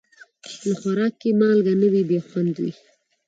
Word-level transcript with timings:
که 0.61 0.69
خوراک 0.79 1.13
کې 1.21 1.29
مالګه 1.39 1.73
نه 1.81 1.87
وي، 1.93 2.03
بې 2.09 2.19
خوند 2.27 2.55
وي. 2.63 2.71